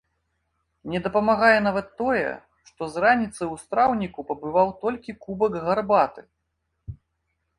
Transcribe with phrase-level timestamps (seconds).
[0.93, 2.29] Не дапамагае нават тое,
[2.69, 6.21] што з раніцы ў страўніку пабываў толькі кубак гарбаты!